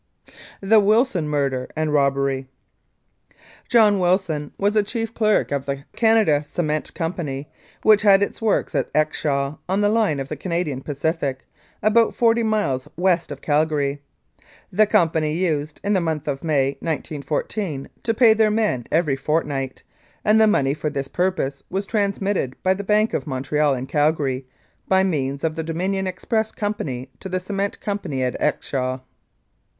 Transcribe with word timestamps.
The 0.61 0.79
Wilson 0.79 1.29
Murder 1.29 1.69
and 1.75 1.93
Robbery 1.93 2.47
John 3.69 3.99
Wilson 3.99 4.51
was 4.57 4.75
chief 4.83 5.13
clerk 5.13 5.51
of 5.51 5.67
the 5.67 5.83
Canada 5.95 6.43
Cement 6.43 6.91
Company, 6.95 7.51
which 7.83 8.01
had 8.01 8.23
its 8.23 8.41
works 8.41 8.73
at 8.73 8.91
Exshaw, 8.93 9.59
on 9.69 9.81
the 9.81 9.89
line 9.89 10.19
of 10.19 10.27
the 10.27 10.35
Canadian 10.35 10.81
Pacific, 10.81 11.45
about 11.83 12.15
forty 12.15 12.41
miles 12.41 12.87
west 12.97 13.31
of 13.31 13.43
Cal 13.43 13.63
gary. 13.63 14.01
The 14.71 14.87
Company 14.87 15.33
used, 15.35 15.79
in 15.83 15.93
the 15.93 16.01
month 16.01 16.27
of 16.27 16.43
May, 16.43 16.77
1914, 16.79 17.87
to 18.01 18.13
pay 18.15 18.33
their 18.33 18.49
men 18.49 18.87
every 18.91 19.15
fortnight, 19.15 19.83
and 20.25 20.41
the 20.41 20.47
money 20.47 20.73
for 20.73 20.89
this 20.89 21.07
purpose 21.09 21.61
was 21.69 21.85
transmitted 21.85 22.55
by 22.63 22.73
the 22.73 22.83
Bank 22.83 23.13
of 23.13 23.27
Montreal 23.27 23.75
in 23.75 23.85
Calgary, 23.85 24.47
by 24.87 25.03
means 25.03 25.43
of 25.43 25.53
the 25.53 25.61
Dominion 25.61 26.07
Express 26.07 26.51
Company, 26.51 27.11
to 27.19 27.29
the 27.29 27.39
Cement 27.39 27.79
Company 27.79 28.23
at 28.23 28.35
Exshaw. 28.41 29.01